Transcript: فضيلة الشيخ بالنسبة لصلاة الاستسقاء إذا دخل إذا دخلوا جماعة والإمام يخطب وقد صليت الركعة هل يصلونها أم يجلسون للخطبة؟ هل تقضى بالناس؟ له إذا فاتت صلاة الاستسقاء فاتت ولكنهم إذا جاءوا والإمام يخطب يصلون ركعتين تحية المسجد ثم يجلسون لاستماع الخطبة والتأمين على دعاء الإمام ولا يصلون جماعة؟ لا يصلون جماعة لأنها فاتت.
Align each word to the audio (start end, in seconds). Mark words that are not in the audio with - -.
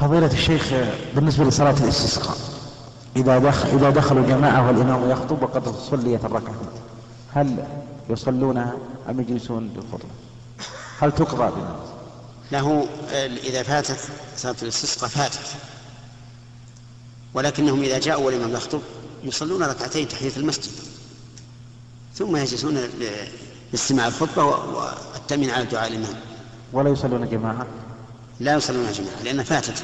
فضيلة 0.00 0.32
الشيخ 0.32 0.72
بالنسبة 1.14 1.44
لصلاة 1.44 1.74
الاستسقاء 1.84 2.36
إذا 3.16 3.38
دخل 3.38 3.68
إذا 3.68 3.90
دخلوا 3.90 4.26
جماعة 4.26 4.66
والإمام 4.66 5.10
يخطب 5.10 5.42
وقد 5.42 5.68
صليت 5.76 6.24
الركعة 6.24 6.54
هل 7.34 7.64
يصلونها 8.10 8.76
أم 9.10 9.20
يجلسون 9.20 9.70
للخطبة؟ 9.76 10.10
هل 11.00 11.12
تقضى 11.12 11.50
بالناس؟ 11.54 11.88
له 12.52 12.86
إذا 13.44 13.62
فاتت 13.62 14.08
صلاة 14.36 14.56
الاستسقاء 14.62 15.10
فاتت 15.10 15.46
ولكنهم 17.34 17.82
إذا 17.82 17.98
جاءوا 17.98 18.26
والإمام 18.26 18.52
يخطب 18.52 18.80
يصلون 19.24 19.62
ركعتين 19.62 20.08
تحية 20.08 20.32
المسجد 20.36 20.72
ثم 22.14 22.36
يجلسون 22.36 22.78
لاستماع 23.72 24.06
الخطبة 24.06 24.44
والتأمين 24.44 25.50
على 25.50 25.64
دعاء 25.64 25.88
الإمام 25.88 26.14
ولا 26.72 26.90
يصلون 26.90 27.28
جماعة؟ 27.28 27.66
لا 28.40 28.54
يصلون 28.54 28.92
جماعة 28.92 29.22
لأنها 29.24 29.44
فاتت. 29.44 29.82